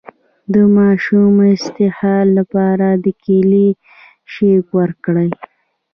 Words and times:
د 0.53 0.55
ماشوم 0.77 1.33
د 1.41 1.41
اسهال 1.55 2.27
لپاره 2.39 2.87
د 3.03 3.05
کیلي 3.23 3.69
شیک 4.33 4.65
ورکړئ 4.79 5.29